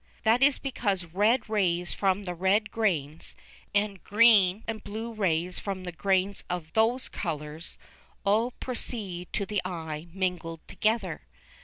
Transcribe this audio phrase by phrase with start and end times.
[0.23, 3.35] That is because red rays from the red grains,
[3.71, 7.77] and green and blue rays from the grains of those colours,
[8.25, 11.21] all proceed to the eye mingled together.